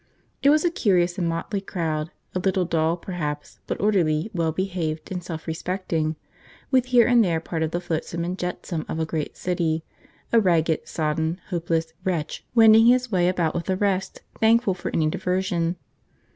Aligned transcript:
It 0.41 0.49
was 0.49 0.65
a 0.65 0.71
curious 0.71 1.19
and 1.19 1.29
motley 1.29 1.61
crowd 1.61 2.09
a 2.33 2.39
little 2.39 2.65
dull, 2.65 2.97
perhaps, 2.97 3.59
but 3.67 3.79
orderly, 3.79 4.31
well 4.33 4.51
behaved, 4.51 5.11
and 5.11 5.23
self 5.23 5.45
respecting, 5.45 6.15
with 6.71 6.85
here 6.85 7.05
and 7.05 7.23
there 7.23 7.39
part 7.39 7.61
of 7.61 7.69
the 7.69 7.79
flotsam 7.79 8.25
and 8.25 8.35
jetsam 8.35 8.83
of 8.89 8.99
a 8.99 9.05
great 9.05 9.37
city, 9.37 9.83
a 10.33 10.39
ragged, 10.39 10.87
sodden, 10.87 11.39
hopeless 11.51 11.93
wretch 12.03 12.43
wending 12.55 12.87
his 12.87 13.11
way 13.11 13.29
about 13.29 13.53
with 13.53 13.65
the 13.65 13.77
rest, 13.77 14.23
thankful 14.39 14.73
for 14.73 14.89
any 14.91 15.07
diversion. 15.07 15.75